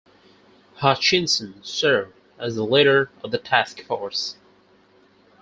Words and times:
Hutchinson 0.77 1.63
served 1.63 2.15
as 2.39 2.55
the 2.55 2.65
leader 2.65 3.11
of 3.23 3.29
the 3.29 3.37
task 3.37 3.83
force. 3.83 4.35